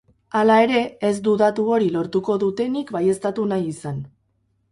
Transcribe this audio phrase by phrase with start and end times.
[0.37, 0.79] Hala ere,
[1.09, 4.01] ez du datu hori lortuko dutenik baieztatu nahi izan.